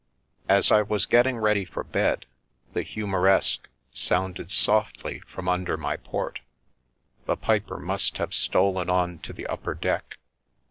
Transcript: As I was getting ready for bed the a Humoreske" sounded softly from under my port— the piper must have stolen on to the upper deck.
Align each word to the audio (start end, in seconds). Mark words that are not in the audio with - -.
As 0.49 0.71
I 0.71 0.81
was 0.81 1.05
getting 1.05 1.37
ready 1.37 1.63
for 1.63 1.83
bed 1.83 2.25
the 2.73 2.79
a 2.79 2.83
Humoreske" 2.83 3.67
sounded 3.93 4.49
softly 4.49 5.19
from 5.27 5.47
under 5.47 5.77
my 5.77 5.95
port— 5.95 6.39
the 7.27 7.37
piper 7.37 7.77
must 7.77 8.17
have 8.17 8.33
stolen 8.33 8.89
on 8.89 9.19
to 9.19 9.31
the 9.31 9.45
upper 9.45 9.75
deck. 9.75 10.17